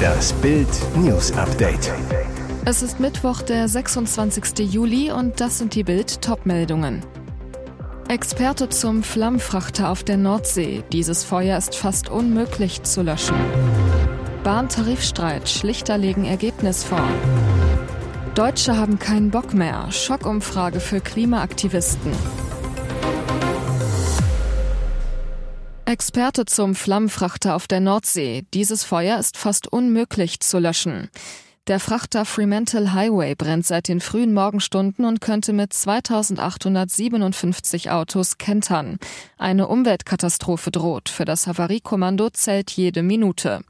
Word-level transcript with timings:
Das 0.00 0.32
Bild 0.34 0.68
News 0.96 1.32
Update. 1.32 1.92
Es 2.64 2.82
ist 2.82 3.00
Mittwoch, 3.00 3.42
der 3.42 3.68
26. 3.68 4.72
Juli 4.72 5.10
und 5.10 5.40
das 5.40 5.58
sind 5.58 5.74
die 5.74 5.84
Bild 5.84 6.22
Topmeldungen. 6.22 7.00
Experte 8.08 8.68
zum 8.68 9.02
Flammfrachter 9.02 9.88
auf 9.88 10.02
der 10.02 10.16
Nordsee. 10.16 10.82
Dieses 10.92 11.22
Feuer 11.24 11.56
ist 11.56 11.74
fast 11.74 12.08
unmöglich 12.08 12.82
zu 12.82 13.02
löschen. 13.02 13.36
Bahntarifstreit. 14.42 15.48
Schlichter 15.48 15.96
legen 15.96 16.24
Ergebnis 16.24 16.82
vor. 16.82 17.06
Deutsche 18.34 18.76
haben 18.76 18.98
keinen 18.98 19.30
Bock 19.30 19.54
mehr. 19.54 19.92
Schockumfrage 19.92 20.80
für 20.80 21.00
Klimaaktivisten. 21.00 22.12
Experte 25.90 26.44
zum 26.44 26.76
Flammfrachter 26.76 27.56
auf 27.56 27.66
der 27.66 27.80
Nordsee. 27.80 28.44
Dieses 28.54 28.84
Feuer 28.84 29.18
ist 29.18 29.36
fast 29.36 29.66
unmöglich 29.66 30.38
zu 30.38 30.60
löschen. 30.60 31.10
Der 31.66 31.80
Frachter 31.80 32.24
Fremantle 32.24 32.94
Highway 32.94 33.34
brennt 33.34 33.66
seit 33.66 33.88
den 33.88 34.00
frühen 34.00 34.32
Morgenstunden 34.32 35.04
und 35.04 35.20
könnte 35.20 35.52
mit 35.52 35.72
2857 35.72 37.90
Autos 37.90 38.38
kentern. 38.38 38.98
Eine 39.36 39.66
Umweltkatastrophe 39.66 40.70
droht. 40.70 41.08
Für 41.08 41.24
das 41.24 41.48
Havariekommando 41.48 42.30
zählt 42.30 42.70
jede 42.70 43.02
Minute. 43.02 43.62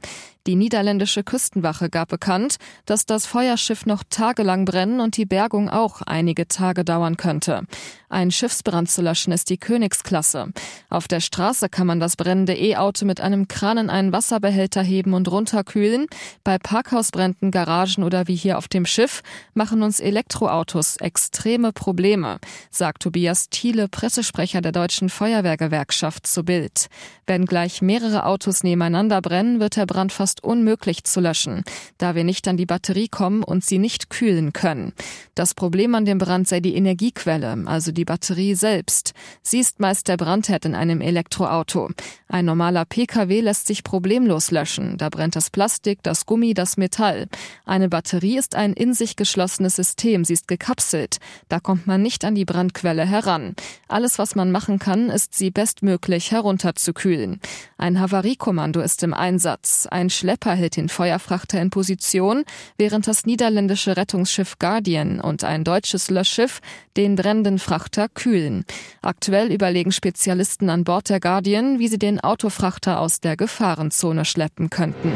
Die 0.47 0.55
niederländische 0.55 1.23
Küstenwache 1.23 1.89
gab 1.89 2.09
bekannt, 2.09 2.57
dass 2.85 3.05
das 3.05 3.27
Feuerschiff 3.27 3.85
noch 3.85 4.03
tagelang 4.09 4.65
brennen 4.65 4.99
und 4.99 5.17
die 5.17 5.25
Bergung 5.25 5.69
auch 5.69 6.01
einige 6.01 6.47
Tage 6.47 6.83
dauern 6.83 7.17
könnte. 7.17 7.63
Ein 8.09 8.31
Schiffsbrand 8.31 8.89
zu 8.89 9.01
löschen 9.01 9.31
ist 9.31 9.49
die 9.49 9.57
Königsklasse. 9.57 10.51
Auf 10.89 11.07
der 11.07 11.21
Straße 11.21 11.69
kann 11.69 11.87
man 11.87 11.99
das 11.99 12.17
brennende 12.17 12.53
E-Auto 12.53 13.05
mit 13.05 13.21
einem 13.21 13.47
Kran 13.47 13.77
in 13.77 13.89
einen 13.89 14.11
Wasserbehälter 14.11 14.81
heben 14.81 15.13
und 15.13 15.31
runterkühlen. 15.31 16.07
Bei 16.43 16.57
Parkhausbränden, 16.57 17.51
Garagen 17.51 18.03
oder 18.03 18.27
wie 18.27 18.35
hier 18.35 18.57
auf 18.57 18.67
dem 18.67 18.85
Schiff 18.85 19.21
machen 19.53 19.81
uns 19.83 19.99
Elektroautos 19.99 20.97
extreme 20.97 21.71
Probleme, 21.71 22.39
sagt 22.69 23.03
Tobias 23.03 23.49
Thiele, 23.49 23.87
Pressesprecher 23.87 24.61
der 24.61 24.71
Deutschen 24.71 25.09
Feuerwehrgewerkschaft 25.09 26.27
zu 26.27 26.43
Bild. 26.43 26.87
Wenn 27.27 27.45
gleich 27.45 27.81
mehrere 27.81 28.25
Autos 28.25 28.63
nebeneinander 28.63 29.21
brennen, 29.21 29.59
wird 29.61 29.77
der 29.77 29.85
Brand 29.85 30.11
fast 30.11 30.30
fast 30.31 30.45
unmöglich 30.45 31.03
zu 31.03 31.19
löschen, 31.19 31.65
da 31.97 32.15
wir 32.15 32.23
nicht 32.23 32.47
an 32.47 32.55
die 32.55 32.65
Batterie 32.65 33.09
kommen 33.09 33.43
und 33.43 33.65
sie 33.65 33.79
nicht 33.79 34.09
kühlen 34.09 34.53
können. 34.53 34.93
Das 35.35 35.53
Problem 35.53 35.93
an 35.93 36.05
dem 36.05 36.19
Brand 36.19 36.47
sei 36.47 36.61
die 36.61 36.75
Energiequelle, 36.75 37.57
also 37.65 37.91
die 37.91 38.05
Batterie 38.05 38.55
selbst. 38.55 39.13
Sie 39.41 39.59
ist 39.59 39.81
meist 39.81 40.07
der 40.07 40.15
Brandherd 40.15 40.63
in 40.63 40.73
einem 40.73 41.01
Elektroauto. 41.01 41.89
Ein 42.29 42.45
normaler 42.45 42.85
Pkw 42.85 43.41
lässt 43.41 43.67
sich 43.67 43.83
problemlos 43.83 44.51
löschen. 44.51 44.97
Da 44.97 45.09
brennt 45.09 45.35
das 45.35 45.49
Plastik, 45.49 45.99
das 46.01 46.25
Gummi, 46.25 46.53
das 46.53 46.77
Metall. 46.77 47.27
Eine 47.65 47.89
Batterie 47.89 48.37
ist 48.37 48.55
ein 48.55 48.71
in 48.71 48.93
sich 48.93 49.17
geschlossenes 49.17 49.75
System. 49.75 50.23
Sie 50.23 50.33
ist 50.33 50.47
gekapselt. 50.47 51.17
Da 51.49 51.59
kommt 51.59 51.87
man 51.87 52.01
nicht 52.01 52.23
an 52.23 52.35
die 52.35 52.45
Brandquelle 52.45 53.05
heran. 53.05 53.53
Alles, 53.89 54.17
was 54.17 54.35
man 54.35 54.51
machen 54.51 54.79
kann, 54.79 55.09
ist 55.09 55.33
sie 55.33 55.51
bestmöglich 55.51 56.31
herunterzukühlen. 56.31 57.41
Ein 57.77 57.99
Havariekommando 57.99 58.79
ist 58.79 59.03
im 59.03 59.13
Einsatz. 59.13 59.87
Ein 59.91 60.09
Schlepper 60.21 60.53
hält 60.53 60.77
den 60.77 60.87
Feuerfrachter 60.87 61.59
in 61.59 61.71
Position, 61.71 62.43
während 62.77 63.07
das 63.07 63.25
niederländische 63.25 63.97
Rettungsschiff 63.97 64.59
Guardian 64.59 65.19
und 65.19 65.43
ein 65.43 65.63
deutsches 65.63 66.11
Löschschiff 66.11 66.59
den 66.95 67.15
brennenden 67.15 67.57
Frachter 67.57 68.07
kühlen. 68.07 68.63
Aktuell 69.01 69.51
überlegen 69.51 69.91
Spezialisten 69.91 70.69
an 70.69 70.83
Bord 70.83 71.09
der 71.09 71.19
Guardian, 71.19 71.79
wie 71.79 71.87
sie 71.87 71.97
den 71.97 72.19
Autofrachter 72.19 72.99
aus 72.99 73.19
der 73.19 73.35
Gefahrenzone 73.35 74.23
schleppen 74.23 74.69
könnten. 74.69 75.11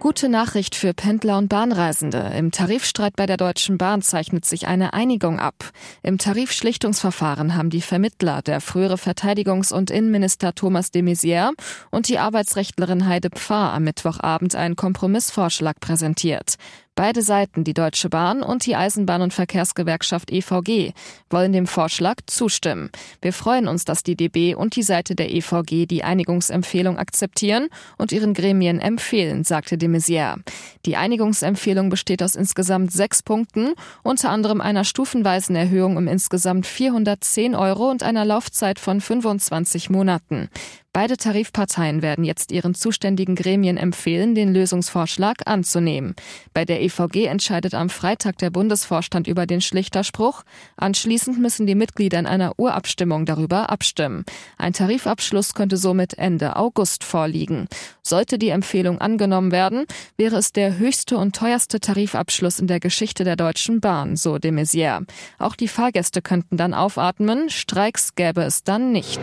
Gute 0.00 0.30
Nachricht 0.30 0.76
für 0.76 0.94
Pendler 0.94 1.36
und 1.36 1.48
Bahnreisende. 1.48 2.32
Im 2.34 2.52
Tarifstreit 2.52 3.16
bei 3.16 3.26
der 3.26 3.36
Deutschen 3.36 3.76
Bahn 3.76 4.00
zeichnet 4.00 4.46
sich 4.46 4.66
eine 4.66 4.94
Einigung 4.94 5.38
ab. 5.38 5.72
Im 6.02 6.16
Tarifschlichtungsverfahren 6.16 7.54
haben 7.54 7.68
die 7.68 7.82
Vermittler, 7.82 8.40
der 8.40 8.62
frühere 8.62 8.94
Verteidigungs- 8.94 9.74
und 9.74 9.90
Innenminister 9.90 10.54
Thomas 10.54 10.90
de 10.90 11.02
Maizière 11.02 11.50
und 11.90 12.08
die 12.08 12.18
Arbeitsrechtlerin 12.18 13.06
Heide 13.06 13.28
Pfarr 13.28 13.74
am 13.74 13.84
Mittwochabend 13.84 14.54
einen 14.54 14.74
Kompromissvorschlag 14.74 15.80
präsentiert. 15.80 16.54
Beide 17.00 17.22
Seiten, 17.22 17.64
die 17.64 17.72
Deutsche 17.72 18.10
Bahn 18.10 18.42
und 18.42 18.66
die 18.66 18.76
Eisenbahn- 18.76 19.22
und 19.22 19.32
Verkehrsgewerkschaft 19.32 20.30
EVG, 20.30 20.92
wollen 21.30 21.54
dem 21.54 21.66
Vorschlag 21.66 22.16
zustimmen. 22.26 22.90
Wir 23.22 23.32
freuen 23.32 23.68
uns, 23.68 23.86
dass 23.86 24.02
die 24.02 24.16
DB 24.16 24.54
und 24.54 24.76
die 24.76 24.82
Seite 24.82 25.14
der 25.14 25.32
EVG 25.32 25.86
die 25.86 26.04
Einigungsempfehlung 26.04 26.98
akzeptieren 26.98 27.68
und 27.96 28.12
ihren 28.12 28.34
Gremien 28.34 28.80
empfehlen, 28.80 29.44
sagte 29.44 29.78
de 29.78 29.88
Maizière. 29.88 30.40
Die 30.84 30.96
Einigungsempfehlung 30.98 31.88
besteht 31.88 32.22
aus 32.22 32.34
insgesamt 32.34 32.92
sechs 32.92 33.22
Punkten, 33.22 33.72
unter 34.02 34.28
anderem 34.28 34.60
einer 34.60 34.84
stufenweisen 34.84 35.56
Erhöhung 35.56 35.96
um 35.96 36.06
insgesamt 36.06 36.66
410 36.66 37.54
Euro 37.54 37.90
und 37.90 38.02
einer 38.02 38.26
Laufzeit 38.26 38.78
von 38.78 39.00
25 39.00 39.88
Monaten. 39.88 40.50
Beide 40.92 41.16
Tarifparteien 41.16 42.02
werden 42.02 42.24
jetzt 42.24 42.50
ihren 42.50 42.74
zuständigen 42.74 43.36
Gremien 43.36 43.76
empfehlen, 43.76 44.34
den 44.34 44.52
Lösungsvorschlag 44.52 45.46
anzunehmen. 45.46 46.16
Bei 46.52 46.64
der 46.64 46.82
EVG 46.82 47.26
entscheidet 47.26 47.74
am 47.74 47.90
Freitag 47.90 48.38
der 48.38 48.50
Bundesvorstand 48.50 49.28
über 49.28 49.46
den 49.46 49.60
Schlichterspruch. 49.60 50.42
Anschließend 50.76 51.38
müssen 51.38 51.68
die 51.68 51.76
Mitglieder 51.76 52.18
in 52.18 52.26
einer 52.26 52.58
Urabstimmung 52.58 53.24
darüber 53.24 53.70
abstimmen. 53.70 54.24
Ein 54.58 54.72
Tarifabschluss 54.72 55.54
könnte 55.54 55.76
somit 55.76 56.18
Ende 56.18 56.56
August 56.56 57.04
vorliegen. 57.04 57.68
Sollte 58.02 58.36
die 58.36 58.48
Empfehlung 58.48 59.00
angenommen 59.00 59.52
werden, 59.52 59.84
wäre 60.16 60.38
es 60.38 60.52
der 60.52 60.76
höchste 60.78 61.18
und 61.18 61.36
teuerste 61.36 61.78
Tarifabschluss 61.78 62.58
in 62.58 62.66
der 62.66 62.80
Geschichte 62.80 63.22
der 63.22 63.36
Deutschen 63.36 63.80
Bahn, 63.80 64.16
so 64.16 64.38
de 64.38 64.50
Maizière. 64.50 65.06
Auch 65.38 65.54
die 65.54 65.68
Fahrgäste 65.68 66.20
könnten 66.20 66.56
dann 66.56 66.74
aufatmen, 66.74 67.48
Streiks 67.48 68.16
gäbe 68.16 68.42
es 68.42 68.64
dann 68.64 68.90
nicht. 68.90 69.20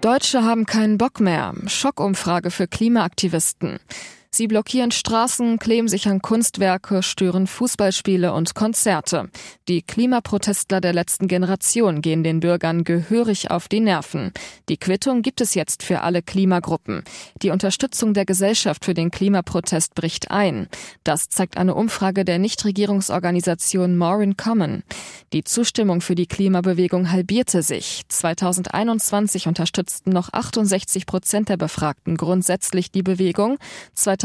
Deutsche 0.00 0.44
haben 0.44 0.66
keinen 0.66 0.98
Bock 0.98 1.20
mehr. 1.20 1.54
Schockumfrage 1.66 2.50
für 2.50 2.68
Klimaaktivisten. 2.68 3.78
Sie 4.36 4.48
blockieren 4.48 4.90
Straßen, 4.90 5.58
kleben 5.58 5.88
sich 5.88 6.08
an 6.08 6.20
Kunstwerke, 6.20 7.02
stören 7.02 7.46
Fußballspiele 7.46 8.34
und 8.34 8.54
Konzerte. 8.54 9.30
Die 9.66 9.80
Klimaprotestler 9.80 10.82
der 10.82 10.92
letzten 10.92 11.26
Generation 11.26 12.02
gehen 12.02 12.22
den 12.22 12.40
Bürgern 12.40 12.84
gehörig 12.84 13.50
auf 13.50 13.66
die 13.66 13.80
Nerven. 13.80 14.32
Die 14.68 14.76
Quittung 14.76 15.22
gibt 15.22 15.40
es 15.40 15.54
jetzt 15.54 15.82
für 15.82 16.02
alle 16.02 16.20
Klimagruppen. 16.20 17.02
Die 17.40 17.48
Unterstützung 17.48 18.12
der 18.12 18.26
Gesellschaft 18.26 18.84
für 18.84 18.92
den 18.92 19.10
Klimaprotest 19.10 19.94
bricht 19.94 20.30
ein. 20.30 20.68
Das 21.02 21.30
zeigt 21.30 21.56
eine 21.56 21.74
Umfrage 21.74 22.26
der 22.26 22.38
Nichtregierungsorganisation 22.38 23.96
Morin 23.96 24.36
Common. 24.36 24.82
Die 25.32 25.44
Zustimmung 25.44 26.02
für 26.02 26.14
die 26.14 26.26
Klimabewegung 26.26 27.10
halbierte 27.10 27.62
sich. 27.62 28.02
2021 28.08 29.48
unterstützten 29.48 30.10
noch 30.10 30.30
68 30.34 31.06
Prozent 31.06 31.48
der 31.48 31.56
Befragten 31.56 32.18
grundsätzlich 32.18 32.90
die 32.90 33.02
Bewegung. 33.02 33.56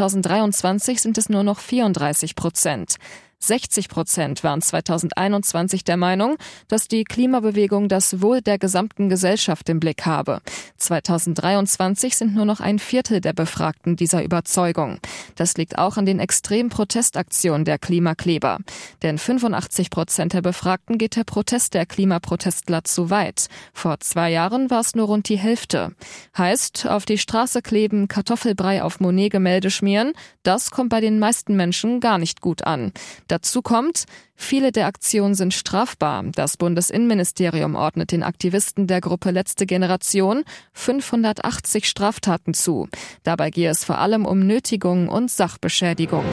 2023 0.01 1.00
sind 1.00 1.19
es 1.19 1.29
nur 1.29 1.44
noch 1.44 1.59
34 1.59 2.35
Prozent. 2.35 2.95
60 3.44 3.90
Prozent 3.90 4.44
waren 4.44 4.62
2021 4.62 5.84
der 5.84 5.97
Meinung, 5.97 6.38
dass 6.68 6.88
die 6.88 7.03
Klimabewegung 7.03 7.90
das 7.90 8.22
Wohl 8.22 8.41
der 8.41 8.59
gesamten 8.59 9.09
Gesellschaft 9.09 9.68
im 9.69 9.79
Blick 9.79 10.06
habe. 10.06 10.41
2023 10.78 12.16
sind 12.16 12.35
nur 12.35 12.46
noch 12.46 12.59
ein 12.59 12.80
Viertel 12.80 13.19
der 13.19 13.34
Befragten 13.34 13.96
dieser 13.96 14.24
Überzeugung. 14.24 15.00
Das 15.35 15.57
liegt 15.57 15.78
auch 15.78 15.97
an 15.97 16.06
den 16.06 16.19
extremen 16.19 16.69
Protestaktionen 16.69 17.66
der 17.66 17.80
Klimakleber. 17.80 18.59
Denn 19.01 19.18
85 19.18 19.90
Prozent 19.90 20.34
der 20.34 20.41
Befragten 20.41 20.97
geht 20.97 21.16
der 21.16 21.24
Protest 21.24 21.74
der 21.74 21.85
Klimaprotestler 21.85 22.84
zu 22.84 23.09
weit. 23.09 23.47
Vor 23.74 24.00
zwei 24.00 24.31
Jahren 24.31 24.69
war 24.69 24.81
es 24.81 24.96
nur 24.96 25.07
rund 25.07 25.30
die 25.30 25.38
Hälfte. 25.38 25.96
Heißt, 26.38 26.88
auf 26.88 27.06
die 27.06 27.18
Straße 27.18 27.62
kleben, 27.62 28.07
Kartoffelbrei 28.07 28.83
auf 28.83 29.00
Monet-Gemälde 29.00 29.71
schmieren, 29.71 30.13
das 30.44 30.71
kommt 30.71 30.89
bei 30.89 31.01
den 31.01 31.19
meisten 31.19 31.56
Menschen 31.56 32.00
gar 32.00 32.18
nicht 32.18 32.42
gut 32.42 32.63
an. 32.63 32.92
Dazu 33.31 33.62
kommt, 33.62 34.07
viele 34.36 34.74
der 34.74 34.88
Aktionen 34.88 35.36
sind 35.36 35.54
strafbar. 35.54 36.25
Das 36.36 36.57
Bundesinnenministerium 36.57 37.75
ordnet 37.75 38.12
den 38.12 38.24
Aktivisten 38.24 38.88
der 38.88 39.00
Gruppe 39.00 39.31
Letzte 39.31 39.66
Generation 39.66 40.44
580 40.74 41.88
Straftaten 41.88 42.54
zu. 42.54 42.89
Dabei 43.24 43.50
gehe 43.50 43.69
es 43.69 43.86
vor 43.86 44.00
allem 44.00 44.25
um 44.25 44.45
Nötigung 44.45 45.07
und 45.07 45.31
Sachbeschädigung. 45.31 46.25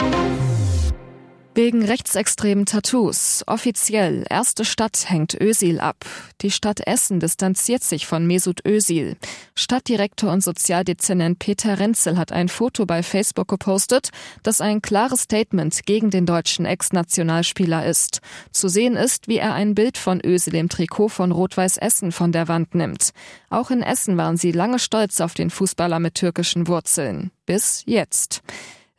Wegen 1.59 1.85
rechtsextremen 1.85 2.67
Tattoos. 2.67 3.43
Offiziell, 3.49 4.25
erste 4.31 4.65
Stadt 4.65 5.11
hängt 5.11 5.35
Ösil 5.35 5.81
ab. 5.81 6.05
Die 6.41 6.53
Stadt 6.53 6.87
Essen 6.87 7.19
distanziert 7.19 7.83
sich 7.83 8.07
von 8.07 8.29
Mesut 8.29 8.65
Ösil. 8.65 9.17
Stadtdirektor 9.57 10.31
und 10.31 10.41
Sozialdezernent 10.41 11.41
Peter 11.41 11.81
Renzel 11.81 12.17
hat 12.17 12.31
ein 12.31 12.49
Foto 12.49 12.87
bei 12.87 13.03
Facebook 13.03 13.49
gepostet, 13.49 14.11
das 14.45 14.61
ein 14.61 14.83
klares 14.83 15.23
Statement 15.23 15.85
gegen 15.85 16.11
den 16.11 16.27
deutschen 16.27 16.65
Ex-Nationalspieler 16.65 17.85
ist. 17.85 18.21
Zu 18.53 18.69
sehen 18.69 18.95
ist, 18.95 19.27
wie 19.27 19.39
er 19.39 19.55
ein 19.55 19.75
Bild 19.75 19.99
von 19.99 20.21
Ösil 20.25 20.55
im 20.55 20.69
Trikot 20.69 21.09
von 21.09 21.33
Rot-Weiß 21.33 21.79
Essen 21.79 22.13
von 22.13 22.31
der 22.31 22.47
Wand 22.47 22.77
nimmt. 22.77 23.11
Auch 23.51 23.73
in 23.73 23.83
Essen 23.83 24.17
waren 24.17 24.37
sie 24.37 24.53
lange 24.53 24.79
stolz 24.79 25.21
auf 25.21 25.35
den 25.35 25.51
Fußballer 25.51 25.99
mit 25.99 26.15
türkischen 26.15 26.69
Wurzeln. 26.69 27.33
Bis 27.47 27.83
jetzt. 27.85 28.45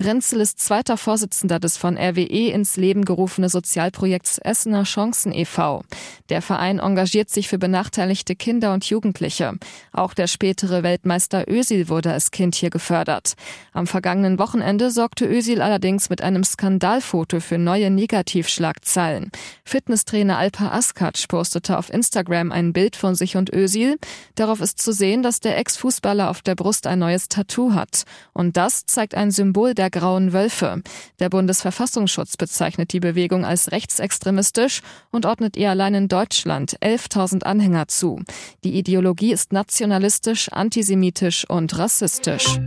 Renzel 0.01 0.39
ist 0.39 0.61
zweiter 0.61 0.95
Vorsitzender 0.95 1.59
des 1.59 1.75
von 1.75 1.97
RWE 1.97 2.51
ins 2.51 2.77
Leben 2.77 3.03
gerufene 3.03 3.49
Sozialprojekts 3.49 4.37
Essener 4.37 4.83
Chancen 4.83 5.33
e.V. 5.33 5.83
Der 6.29 6.41
Verein 6.41 6.79
engagiert 6.79 7.29
sich 7.29 7.49
für 7.49 7.57
benachteiligte 7.57 8.37
Kinder 8.37 8.73
und 8.73 8.85
Jugendliche. 8.85 9.57
Auch 9.91 10.13
der 10.13 10.27
spätere 10.27 10.83
Weltmeister 10.83 11.51
Ösil 11.51 11.89
wurde 11.89 12.13
als 12.13 12.31
Kind 12.31 12.55
hier 12.55 12.69
gefördert. 12.69 13.33
Am 13.73 13.87
vergangenen 13.87 14.39
Wochenende 14.39 14.89
sorgte 14.89 15.25
Ösil 15.25 15.61
allerdings 15.61 16.09
mit 16.09 16.21
einem 16.21 16.45
Skandalfoto 16.45 17.41
für 17.41 17.57
neue 17.57 17.89
Negativschlagzeilen. 17.89 19.31
Fitnesstrainer 19.65 20.37
Alpa 20.37 20.69
Askac 20.69 21.27
postete 21.27 21.77
auf 21.77 21.91
Instagram 21.91 22.53
ein 22.53 22.71
Bild 22.71 22.95
von 22.95 23.15
sich 23.15 23.35
und 23.35 23.51
Ösil. 23.51 23.97
Darauf 24.35 24.61
ist 24.61 24.79
zu 24.81 24.93
sehen, 24.93 25.23
dass 25.23 25.41
der 25.41 25.57
Ex-Fußballer 25.57 26.29
auf 26.29 26.41
der 26.41 26.55
Brust 26.55 26.87
ein 26.87 26.99
neues 26.99 27.27
Tattoo 27.27 27.73
hat. 27.73 28.03
Und 28.31 28.55
das 28.55 28.85
zeigt 28.85 29.13
ein 29.13 29.31
Symbol 29.31 29.73
der 29.73 29.88
Grauen 29.89 30.33
Wölfe. 30.33 30.81
Der 31.19 31.29
Bundesverfassungsschutz 31.29 32.37
bezeichnet 32.37 32.93
die 32.93 32.99
Bewegung 32.99 33.45
als 33.45 33.71
rechtsextremistisch 33.71 34.81
und 35.11 35.25
ordnet 35.25 35.57
ihr 35.57 35.69
allein 35.69 35.93
in 35.93 36.07
Deutschland 36.07 36.77
11.000 36.79 37.43
Anhänger 37.43 37.87
zu. 37.87 38.21
Die 38.63 38.77
Ideologie 38.77 39.31
ist 39.31 39.53
nationalistisch, 39.53 40.49
antisemitisch 40.49 41.49
und 41.49 41.77
rassistisch. 41.77 42.59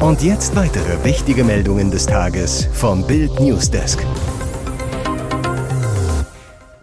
Und 0.00 0.22
jetzt 0.22 0.54
weitere 0.54 1.02
wichtige 1.04 1.42
Meldungen 1.42 1.90
des 1.90 2.06
Tages 2.06 2.68
vom 2.72 3.04
Bild 3.04 3.40
Newsdesk. 3.40 4.04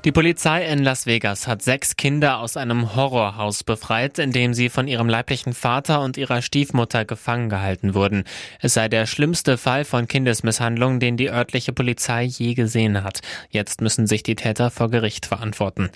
Die 0.05 0.11
Polizei 0.11 0.63
in 0.67 0.83
Las 0.83 1.07
Vegas 1.07 1.47
hat 1.47 1.63
sechs 1.63 1.95
Kinder 1.95 2.37
aus 2.37 2.57
einem 2.57 2.95
Horrorhaus 2.95 3.63
befreit, 3.63 4.19
in 4.19 4.31
dem 4.31 4.53
sie 4.53 4.69
von 4.69 4.87
ihrem 4.87 5.09
leiblichen 5.09 5.55
Vater 5.55 6.01
und 6.01 6.15
ihrer 6.15 6.43
Stiefmutter 6.43 7.05
gefangen 7.05 7.49
gehalten 7.49 7.95
wurden. 7.95 8.23
Es 8.59 8.75
sei 8.75 8.87
der 8.87 9.07
schlimmste 9.07 9.57
Fall 9.57 9.83
von 9.83 10.07
Kindesmisshandlung, 10.07 10.99
den 10.99 11.17
die 11.17 11.31
örtliche 11.31 11.73
Polizei 11.73 12.25
je 12.25 12.53
gesehen 12.53 13.03
hat. 13.03 13.21
Jetzt 13.49 13.81
müssen 13.81 14.05
sich 14.05 14.21
die 14.21 14.35
Täter 14.35 14.69
vor 14.69 14.91
Gericht 14.91 15.25
verantworten. 15.25 15.89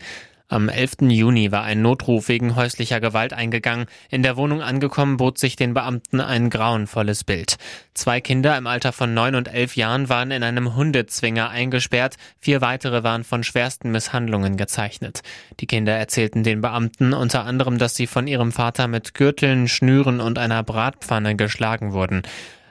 Am 0.52 0.68
11. 0.68 1.02
Juni 1.02 1.52
war 1.52 1.62
ein 1.62 1.84
Notruf 1.84 2.28
wegen 2.28 2.56
häuslicher 2.56 3.00
Gewalt 3.00 3.34
eingegangen. 3.34 3.86
In 4.10 4.24
der 4.24 4.36
Wohnung 4.36 4.64
angekommen 4.64 5.18
bot 5.18 5.38
sich 5.38 5.56
den 5.56 5.76
Beamten 5.76 6.22
ein 6.22 6.50
grauenvolles 6.50 7.24
Bild. 7.24 7.58
Zwei 7.94 8.20
Kinder 8.20 8.58
im 8.58 8.66
Alter 8.66 8.92
von 8.92 9.14
neun 9.14 9.36
und 9.36 9.48
elf 9.48 9.76
Jahren 9.76 10.10
waren 10.10 10.32
in 10.32 10.42
einem 10.42 10.76
Hundezwinger 10.76 11.52
eingesperrt. 11.52 12.16
Vier 12.40 12.62
weitere 12.62 13.04
waren 13.04 13.24
von 13.24 13.44
schwersten 13.44 13.92
Misshandlungen 13.92 14.58
gezeichnet. 14.58 15.22
Die 15.60 15.68
Kinder 15.68 15.94
erzählten 15.94 16.42
den 16.42 16.62
Beamten 16.62 17.14
unter 17.14 17.46
anderem, 17.46 17.78
dass 17.78 17.96
sie 17.96 18.08
von 18.08 18.26
ihrem 18.26 18.52
Vater 18.52 18.88
mit 18.88 19.14
Gürteln, 19.14 19.68
Schnüren 19.68 20.20
und 20.20 20.40
einer 20.40 20.64
Bratpfanne 20.64 21.36
geschlagen 21.36 21.94
wurden. 21.94 22.24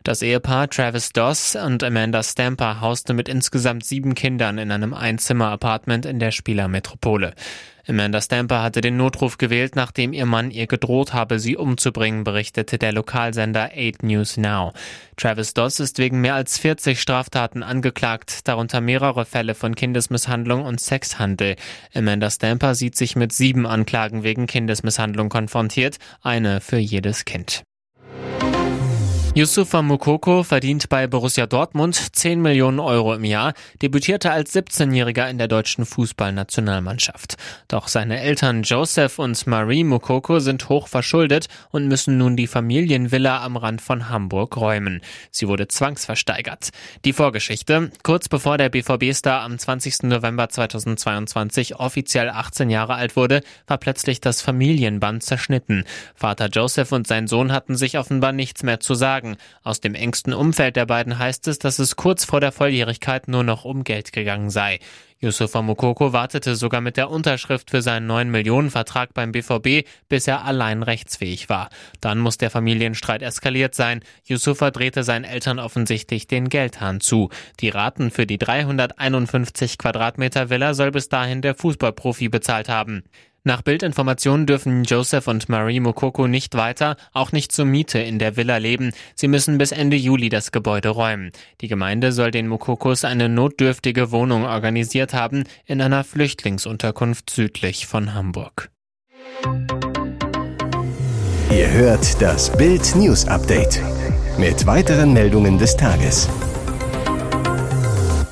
Das 0.08 0.22
Ehepaar 0.22 0.70
Travis 0.70 1.10
Doss 1.10 1.54
und 1.54 1.84
Amanda 1.84 2.22
Stamper 2.22 2.80
hauste 2.80 3.12
mit 3.12 3.28
insgesamt 3.28 3.84
sieben 3.84 4.14
Kindern 4.14 4.56
in 4.56 4.70
einem 4.70 4.94
Einzimmer-Apartment 4.94 6.06
in 6.06 6.18
der 6.18 6.30
Spielermetropole. 6.30 7.34
Amanda 7.86 8.22
Stamper 8.22 8.62
hatte 8.62 8.80
den 8.80 8.96
Notruf 8.96 9.36
gewählt, 9.36 9.76
nachdem 9.76 10.14
ihr 10.14 10.24
Mann 10.24 10.50
ihr 10.50 10.66
gedroht 10.66 11.12
habe, 11.12 11.38
sie 11.38 11.58
umzubringen, 11.58 12.24
berichtete 12.24 12.78
der 12.78 12.92
Lokalsender 12.92 13.72
8 13.76 14.02
News 14.02 14.38
Now. 14.38 14.72
Travis 15.18 15.52
Doss 15.52 15.78
ist 15.78 15.98
wegen 15.98 16.22
mehr 16.22 16.36
als 16.36 16.56
40 16.56 16.98
Straftaten 16.98 17.62
angeklagt, 17.62 18.48
darunter 18.48 18.80
mehrere 18.80 19.26
Fälle 19.26 19.54
von 19.54 19.74
Kindesmisshandlung 19.74 20.64
und 20.64 20.80
Sexhandel. 20.80 21.56
Amanda 21.92 22.30
Stamper 22.30 22.74
sieht 22.74 22.96
sich 22.96 23.14
mit 23.14 23.34
sieben 23.34 23.66
Anklagen 23.66 24.22
wegen 24.22 24.46
Kindesmisshandlung 24.46 25.28
konfrontiert, 25.28 25.98
eine 26.22 26.62
für 26.62 26.78
jedes 26.78 27.26
Kind. 27.26 27.62
Yusufa 29.34 29.82
Mukoko 29.82 30.42
verdient 30.42 30.88
bei 30.88 31.06
Borussia 31.06 31.46
Dortmund 31.46 31.94
10 31.94 32.40
Millionen 32.40 32.80
Euro 32.80 33.14
im 33.14 33.24
Jahr, 33.24 33.52
debütierte 33.80 34.32
als 34.32 34.52
17-Jähriger 34.52 35.30
in 35.30 35.38
der 35.38 35.46
deutschen 35.46 35.84
Fußballnationalmannschaft. 35.84 37.36
Doch 37.68 37.86
seine 37.86 38.20
Eltern 38.20 38.62
Joseph 38.64 39.20
und 39.20 39.46
Marie 39.46 39.84
Mukoko 39.84 40.40
sind 40.40 40.68
hoch 40.68 40.88
verschuldet 40.88 41.46
und 41.70 41.86
müssen 41.86 42.18
nun 42.18 42.36
die 42.36 42.48
Familienvilla 42.48 43.44
am 43.44 43.56
Rand 43.56 43.80
von 43.80 44.08
Hamburg 44.08 44.56
räumen. 44.56 45.02
Sie 45.30 45.46
wurde 45.46 45.68
zwangsversteigert. 45.68 46.70
Die 47.04 47.12
Vorgeschichte. 47.12 47.92
Kurz 48.02 48.28
bevor 48.28 48.58
der 48.58 48.70
BVB-Star 48.70 49.42
am 49.42 49.56
20. 49.56 50.04
November 50.04 50.48
2022 50.48 51.76
offiziell 51.76 52.30
18 52.30 52.70
Jahre 52.70 52.94
alt 52.94 53.14
wurde, 53.14 53.42
war 53.68 53.78
plötzlich 53.78 54.20
das 54.20 54.42
Familienband 54.42 55.22
zerschnitten. 55.22 55.84
Vater 56.16 56.48
Joseph 56.48 56.90
und 56.90 57.06
sein 57.06 57.28
Sohn 57.28 57.52
hatten 57.52 57.76
sich 57.76 57.98
offenbar 57.98 58.32
nichts 58.32 58.64
mehr 58.64 58.80
zu 58.80 58.94
sagen 58.94 59.17
sagen. 59.18 59.36
Aus 59.64 59.80
dem 59.80 59.94
engsten 59.94 60.32
Umfeld 60.32 60.76
der 60.76 60.86
beiden 60.86 61.18
heißt 61.18 61.48
es, 61.48 61.58
dass 61.58 61.78
es 61.78 61.96
kurz 61.96 62.24
vor 62.24 62.40
der 62.40 62.52
Volljährigkeit 62.52 63.26
nur 63.26 63.42
noch 63.42 63.64
um 63.64 63.82
Geld 63.82 64.12
gegangen 64.12 64.50
sei. 64.50 64.78
Yusufa 65.20 65.62
Mukoko 65.62 66.12
wartete 66.12 66.54
sogar 66.54 66.80
mit 66.80 66.96
der 66.96 67.10
Unterschrift 67.10 67.70
für 67.70 67.82
seinen 67.82 68.06
9 68.06 68.30
Millionen 68.30 68.70
Vertrag 68.70 69.14
beim 69.14 69.32
BVB, 69.32 69.84
bis 70.08 70.28
er 70.28 70.44
allein 70.44 70.84
rechtsfähig 70.84 71.48
war. 71.48 71.70
Dann 72.00 72.20
muss 72.20 72.38
der 72.38 72.50
Familienstreit 72.50 73.22
eskaliert 73.22 73.74
sein. 73.74 74.04
Yusufa 74.24 74.70
drehte 74.70 75.02
seinen 75.02 75.24
Eltern 75.24 75.58
offensichtlich 75.58 76.28
den 76.28 76.48
Geldhahn 76.48 77.00
zu. 77.00 77.30
Die 77.58 77.70
Raten 77.70 78.12
für 78.12 78.26
die 78.26 78.38
351 78.38 79.78
Quadratmeter 79.78 80.50
Villa 80.50 80.72
soll 80.74 80.92
bis 80.92 81.08
dahin 81.08 81.42
der 81.42 81.56
Fußballprofi 81.56 82.28
bezahlt 82.28 82.68
haben. 82.68 83.02
Nach 83.48 83.62
Bildinformationen 83.62 84.44
dürfen 84.44 84.84
Joseph 84.84 85.26
und 85.26 85.48
Marie 85.48 85.80
Mokoko 85.80 86.26
nicht 86.26 86.54
weiter, 86.54 86.96
auch 87.14 87.32
nicht 87.32 87.50
zur 87.50 87.64
Miete 87.64 87.98
in 87.98 88.18
der 88.18 88.36
Villa 88.36 88.58
leben. 88.58 88.92
Sie 89.14 89.26
müssen 89.26 89.56
bis 89.56 89.72
Ende 89.72 89.96
Juli 89.96 90.28
das 90.28 90.52
Gebäude 90.52 90.90
räumen. 90.90 91.30
Die 91.62 91.68
Gemeinde 91.68 92.12
soll 92.12 92.30
den 92.30 92.46
Mokokos 92.46 93.06
eine 93.06 93.30
notdürftige 93.30 94.12
Wohnung 94.12 94.44
organisiert 94.44 95.14
haben 95.14 95.44
in 95.64 95.80
einer 95.80 96.04
Flüchtlingsunterkunft 96.04 97.30
südlich 97.30 97.86
von 97.86 98.12
Hamburg. 98.12 98.68
Ihr 101.50 101.70
hört 101.70 102.20
das 102.20 102.54
Bild 102.54 102.94
News 102.96 103.26
Update 103.26 103.80
mit 104.36 104.66
weiteren 104.66 105.14
Meldungen 105.14 105.56
des 105.56 105.74
Tages. 105.74 106.28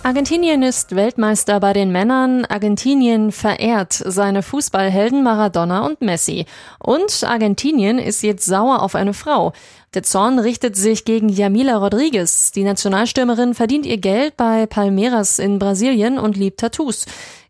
Argentinien 0.07 0.63
ist 0.63 0.95
Weltmeister 0.95 1.59
bei 1.59 1.73
den 1.73 1.91
Männern. 1.91 2.45
Argentinien 2.45 3.33
verehrt 3.33 3.93
seine 3.93 4.45
Fußballhelden 4.45 5.25
Maradona 5.25 5.85
und 5.85 6.01
Messi. 6.01 6.47
Und 6.79 7.25
Argentinien 7.25 7.99
ist 7.99 8.23
jetzt 8.23 8.47
sauer 8.47 8.83
auf 8.83 8.95
eine 8.95 9.15
Frau. 9.15 9.53
Der 9.95 10.05
Zorn 10.05 10.39
richtet 10.39 10.77
sich 10.77 11.05
gegen 11.05 11.29
Yamila 11.29 11.79
Rodriguez. 11.79 12.53
Die 12.53 12.63
Nationalstürmerin 12.63 13.55
verdient 13.55 13.85
ihr 13.85 13.99
Geld 13.99 14.37
bei 14.37 14.67
Palmeiras 14.67 15.41
in 15.41 15.59
Brasilien 15.59 16.21
und 16.21 16.37
liebt 16.37 16.61
Tattoos. 16.61 17.07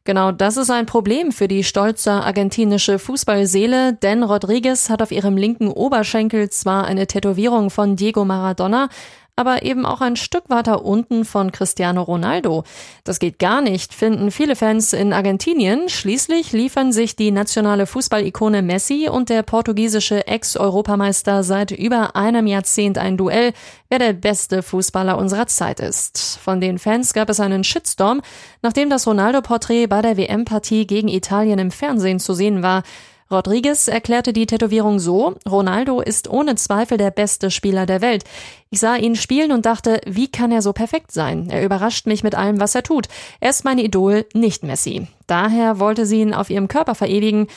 Genau 0.07 0.33
das 0.33 0.57
ist 0.57 0.71
ein 0.71 0.87
Problem 0.87 1.33
für 1.33 1.49
die 1.49 1.63
stolze 1.63 2.13
argentinische 2.13 2.99
Fußballseele, 2.99 3.93
denn 3.93 4.23
Rodriguez 4.23 4.89
hat 4.89 5.03
auf 5.03 5.11
ihrem 5.11 5.37
linken 5.37 5.69
Oberschenkel 5.69 6.49
zwar 6.49 6.87
eine 6.87 7.07
Tätowierung 7.07 7.69
von 7.69 7.97
Diego 7.97 8.25
Maradona, 8.25 8.89
aber 9.37 9.63
eben 9.63 9.85
auch 9.85 10.01
ein 10.01 10.17
Stück 10.17 10.45
weiter 10.49 10.85
unten 10.85 11.27
von 11.27 11.53
Cristiano 11.53 12.03
Ronaldo. 12.03 12.65
Das 13.05 13.19
geht 13.19 13.39
gar 13.39 13.61
nicht, 13.61 13.93
finden 13.93 14.31
viele 14.31 14.57
Fans 14.57 14.95
in 14.95 15.13
Argentinien. 15.13 15.91
Schließlich 15.91 16.53
liefern 16.53 16.91
sich 16.91 17.17
die 17.17 17.31
nationale 17.31 17.87
Fußballikone 17.87 18.63
Messi 18.63 19.09
und 19.11 19.29
der 19.29 19.43
portugiesische 19.43 20.27
Ex-Europameister 20.27 21.45
seit 21.45 21.71
über 21.71 22.17
einem 22.17 22.47
Jahrzehnt 22.47 22.97
ein 22.97 23.19
Duell, 23.19 23.53
wer 23.91 23.99
der 23.99 24.15
beste 24.15 24.63
Fußballer 24.63 25.19
unserer 25.19 25.47
Zeit 25.47 25.81
ist. 25.81 26.39
Von 26.43 26.61
den 26.63 26.79
Fans 26.79 27.13
gab 27.13 27.29
es 27.29 27.39
einen 27.39 27.63
Shitstorm, 27.63 28.23
nachdem 28.63 28.89
das 28.89 29.07
Ronaldo-Porträt 29.07 29.87
bei 29.87 30.01
der 30.01 30.17
WM-Partie 30.17 30.87
gegen 30.87 31.09
Italien 31.09 31.59
im 31.59 31.71
Fernsehen 31.71 32.21
zu 32.21 32.33
sehen 32.33 32.63
war. 32.63 32.83
Rodriguez 33.31 33.89
erklärte 33.89 34.33
die 34.33 34.47
Tätowierung 34.47 35.01
so, 35.01 35.35
Ronaldo 35.49 36.01
ist 36.01 36.29
ohne 36.29 36.55
Zweifel 36.55 36.97
der 36.97 37.11
beste 37.11 37.51
Spieler 37.51 37.85
der 37.85 38.01
Welt. 38.01 38.25
Ich 38.71 38.79
sah 38.79 38.95
ihn 38.95 39.17
spielen 39.17 39.51
und 39.51 39.67
dachte, 39.67 40.01
wie 40.07 40.31
kann 40.31 40.53
er 40.53 40.63
so 40.63 40.73
perfekt 40.73 41.11
sein? 41.11 41.51
Er 41.51 41.65
überrascht 41.65 42.07
mich 42.07 42.23
mit 42.23 42.37
allem, 42.37 42.61
was 42.61 42.77
er 42.77 42.85
tut. 42.85 43.09
Er 43.41 43.51
ist 43.51 43.65
mein 43.65 43.79
Idol, 43.79 44.27
nicht 44.33 44.63
Messi. 44.63 45.09
Daher 45.27 45.81
wollte 45.81 46.07
sie 46.07 46.21
ihn 46.21 46.35
auf 46.35 46.51
ihrem 46.51 46.69
Körper 46.69 46.95
verewigen. 46.95 47.49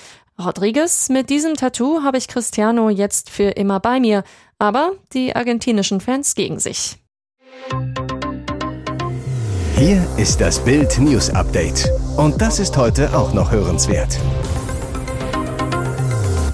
Rodriguez, 0.43 1.09
mit 1.09 1.29
diesem 1.29 1.55
Tattoo 1.55 2.01
habe 2.03 2.17
ich 2.17 2.27
Cristiano 2.27 2.89
jetzt 2.89 3.29
für 3.29 3.49
immer 3.49 3.79
bei 3.79 3.99
mir, 3.99 4.23
aber 4.57 4.93
die 5.13 5.35
argentinischen 5.35 6.01
Fans 6.01 6.33
gegen 6.33 6.59
sich. 6.59 6.97
Hier 9.75 10.05
ist 10.17 10.41
das 10.41 10.59
Bild 10.59 10.97
News 10.97 11.29
Update. 11.29 11.89
Und 12.17 12.41
das 12.41 12.59
ist 12.59 12.75
heute 12.75 13.15
auch 13.15 13.33
noch 13.33 13.51
hörenswert. 13.51 14.19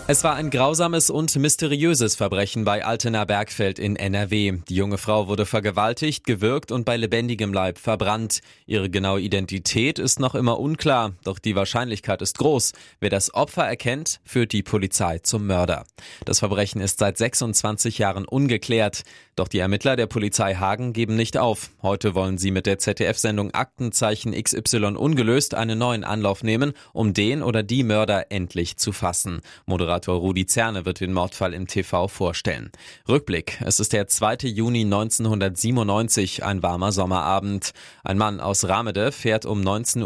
Es 0.08 0.24
war 0.24 0.36
ein 0.36 0.52
grausames 0.52 1.10
und 1.10 1.36
mysteriöses 1.36 2.16
Verbrechen 2.16 2.64
bei 2.64 2.86
Altena 2.86 3.26
Bergfeld 3.26 3.80
in 3.80 3.96
NRW. 3.96 4.60
Die 4.70 4.76
junge 4.76 5.00
Frau 5.00 5.28
wurde 5.28 5.48
vergewaltigt, 5.48 6.26
gewürgt 6.26 6.72
und 6.72 6.86
bei 6.86 6.96
lebendigem 6.96 7.52
Leib 7.52 7.80
verbrannt. 7.80 8.42
Ihre 8.68 8.92
genaue 8.92 9.20
Identität 9.20 9.98
ist 9.98 10.20
noch 10.20 10.36
immer 10.36 10.60
unklar, 10.60 11.14
doch 11.24 11.40
die 11.40 11.56
Wahrscheinlichkeit 11.56 12.22
ist 12.22 12.38
groß. 12.38 12.74
Wer 13.00 13.10
das 13.10 13.34
Opfer 13.34 13.64
erkennt, 13.64 14.20
führt 14.24 14.52
die 14.52 14.62
Polizei 14.62 15.18
zum 15.18 15.48
Mörder. 15.48 15.86
Das 16.24 16.38
Verbrechen 16.38 16.82
ist 16.82 17.00
seit 17.00 17.18
26 17.18 17.98
Jahren 17.98 18.26
ungeklärt. 18.26 19.06
Doch 19.36 19.48
die 19.48 19.60
Ermittler 19.60 19.96
der 19.96 20.06
Polizei 20.06 20.54
Hagen 20.54 20.94
geben 20.94 21.16
nicht 21.16 21.36
auf. 21.36 21.72
Heute 21.82 22.14
wollen 22.14 22.38
sie 22.38 22.52
mit 22.52 22.68
der 22.68 22.78
ZDF-Sendung 22.78 23.56
Aktenzeichen 23.56 24.34
XY 24.34 24.96
ungelöst 24.98 25.56
einen 25.56 25.80
neuen 25.80 26.04
Anlauf 26.04 26.44
nehmen, 26.44 26.74
um 26.94 27.16
den 27.16 27.42
oder 27.42 27.64
die 27.64 27.84
Mörder 27.84 28.28
endlich 28.30 28.78
zu 28.78 28.92
fassen. 28.92 29.42
Moderator 29.66 29.95
Rudi 29.98 30.46
Zerne 30.46 30.86
wird 30.86 31.00
den 31.00 31.14
Mordfall 31.14 31.54
im 31.54 31.68
TV 31.68 32.08
vorstellen. 32.08 32.72
Rückblick. 33.10 33.60
Es 33.66 33.80
ist 33.80 33.94
der 33.94 34.08
2. 34.08 34.48
Juni 34.48 34.82
1997, 34.82 36.44
ein 36.44 36.62
warmer 36.62 36.92
Sommerabend. 36.92 37.72
Ein 38.04 38.18
Mann 38.18 38.40
aus 38.40 38.68
Ramede 38.68 39.12
fährt 39.12 39.46
um 39.46 39.62
19.30 39.62 40.04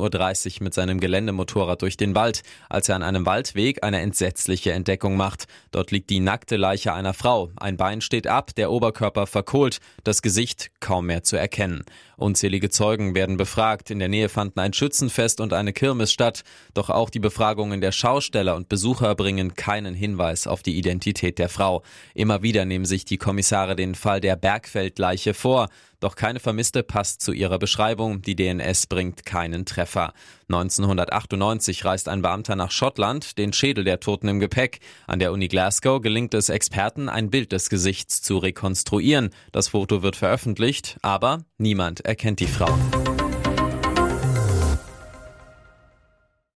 Uhr 0.60 0.64
mit 0.64 0.74
seinem 0.74 1.00
Geländemotorrad 1.00 1.82
durch 1.82 1.98
den 1.98 2.16
Wald, 2.16 2.44
als 2.70 2.88
er 2.88 2.96
an 2.96 3.04
einem 3.04 3.26
Waldweg 3.26 3.84
eine 3.84 4.00
entsetzliche 4.00 4.72
Entdeckung 4.72 5.18
macht. 5.18 5.48
Dort 5.72 5.92
liegt 5.92 6.10
die 6.10 6.20
nackte 6.20 6.56
Leiche 6.56 6.94
einer 6.94 7.14
Frau. 7.14 7.52
Ein 7.58 7.76
Bein 7.76 8.02
steht 8.02 8.28
ab, 8.28 8.56
der 8.56 8.72
Oberkörper 8.72 9.10
Körper 9.10 9.28
verkohlt, 9.28 9.80
das 10.04 10.22
Gesicht 10.22 10.70
kaum 10.80 11.08
mehr 11.08 11.24
zu 11.24 11.36
erkennen. 11.36 11.84
Unzählige 12.16 12.70
Zeugen 12.70 13.16
werden 13.16 13.38
befragt. 13.38 13.90
In 13.90 14.00
der 14.00 14.10
Nähe 14.10 14.30
fanden 14.30 14.60
ein 14.60 14.74
Schützenfest 14.74 15.40
und 15.40 15.54
eine 15.54 15.74
Kirmes 15.74 16.12
statt. 16.12 16.44
Doch 16.74 16.90
auch 16.90 17.10
die 17.10 17.20
Befragungen 17.20 17.82
der 17.82 17.92
Schausteller 17.92 18.56
und 18.56 18.70
Besucher 18.70 19.16
bringen 19.16 19.56
keinen 19.80 19.96
Hinweis 19.96 20.46
auf 20.46 20.62
die 20.62 20.78
Identität 20.78 21.40
der 21.40 21.48
Frau. 21.48 21.84
Immer 22.14 22.44
wieder 22.44 22.66
nehmen 22.66 22.84
sich 22.84 23.06
die 23.06 23.18
Kommissare 23.18 23.78
den 23.78 23.96
Fall 23.96 24.20
der 24.20 24.36
Bergfeldleiche 24.36 25.34
vor. 25.34 25.70
Doch 26.02 26.18
keine 26.18 26.42
Vermisste 26.42 26.84
passt 26.84 27.22
zu 27.22 27.32
ihrer 27.32 27.60
Beschreibung. 27.60 28.22
Die 28.22 28.36
DNS 28.36 28.88
bringt 28.88 29.26
keinen 29.26 29.66
Treffer. 29.66 30.12
1998 30.50 31.86
reist 31.86 32.10
ein 32.10 32.22
Beamter 32.22 32.58
nach 32.58 32.72
Schottland, 32.72 33.38
den 33.38 33.54
Schädel 33.54 33.86
der 33.86 34.02
Toten 34.02 34.28
im 34.28 34.42
Gepäck. 34.42 34.80
An 35.08 35.20
der 35.20 35.32
Uni 35.32 35.48
Glasgow 35.48 36.02
gelingt 36.02 36.34
es 36.34 36.50
Experten, 36.50 37.08
ein 37.08 37.30
Bild 37.30 37.54
des 37.54 37.70
Gesichts 37.70 38.22
zu 38.22 38.38
rekonstruieren. 38.38 39.30
Das 39.54 39.70
Foto 39.70 40.04
wird 40.04 40.18
veröffentlicht, 40.18 40.98
aber 41.02 41.46
niemand 41.58 42.02
erkennt 42.02 42.42
die 42.42 42.48
Frau. 42.48 42.78